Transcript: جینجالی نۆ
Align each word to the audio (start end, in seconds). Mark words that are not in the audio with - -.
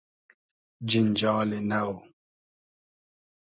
جینجالی 0.89 1.59
نۆ 1.69 1.81